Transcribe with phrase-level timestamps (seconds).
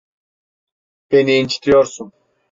[1.11, 2.11] Beni incitiyorsun.